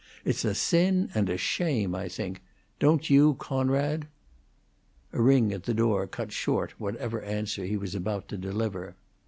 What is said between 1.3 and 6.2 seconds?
shame, I think. Don't you, Coonrod?" A ring at the door